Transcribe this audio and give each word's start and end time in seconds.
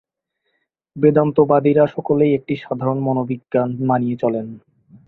বেদান্তবাদীরা 0.95 1.83
সকলেই 1.87 2.31
একটি 2.33 2.53
সাধারণ 2.55 2.97
মনোবিজ্ঞান 2.99 3.69
মানিয়া 3.85 4.17
চলেন। 4.17 4.47